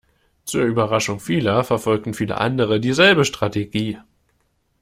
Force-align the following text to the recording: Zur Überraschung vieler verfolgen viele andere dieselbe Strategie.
Zur 0.45 0.63
Überraschung 0.63 1.19
vieler 1.19 1.63
verfolgen 1.63 2.15
viele 2.15 2.39
andere 2.39 2.79
dieselbe 2.79 3.23
Strategie. 3.23 3.99